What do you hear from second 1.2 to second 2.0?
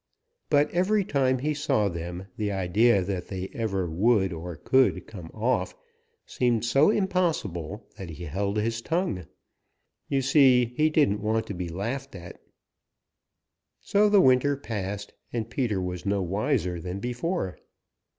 he saw